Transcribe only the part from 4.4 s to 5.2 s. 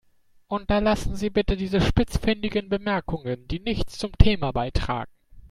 beitragen.